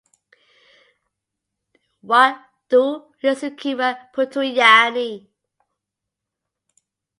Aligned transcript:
w'andu 2.09 2.83
w'isesikira 3.19 3.87
putu 4.13 4.41
yani. 4.59 5.09